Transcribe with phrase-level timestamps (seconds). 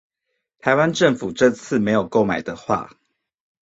[0.57, 2.97] 台灣政府這次沒有購買的話